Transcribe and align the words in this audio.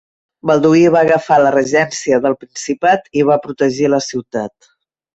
Balduí 0.51 0.79
va 0.95 1.03
agafar 1.07 1.37
la 1.43 1.51
regència 1.57 2.21
del 2.25 2.39
principat 2.47 3.09
i 3.23 3.29
va 3.31 3.41
protegir 3.47 3.97
la 3.99 4.05
ciutat. 4.11 4.75